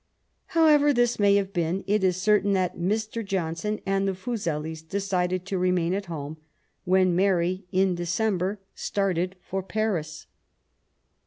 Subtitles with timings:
[0.57, 5.45] However this may have been, it is certain that Mr, Johnson and the Fuselis decided
[5.45, 6.37] to remain at home
[6.85, 10.25] when Mary in December started for Paris.